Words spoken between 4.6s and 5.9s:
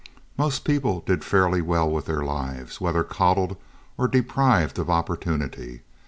of opportunity.